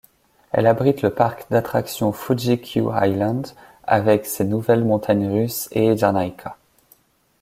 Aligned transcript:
Elle 0.51 0.65
abrite 0.65 1.03
le 1.03 1.11
parc 1.13 1.45
d'attractions 1.51 2.11
Fuji-Q 2.11 2.85
Highland 2.91 3.43
avec 3.83 4.25
ses 4.25 4.45
nouvelles 4.45 4.83
montagnes 4.83 5.31
russes 5.31 5.69
Eejanaika. 5.75 6.57